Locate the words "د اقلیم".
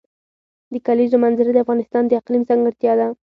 2.07-2.43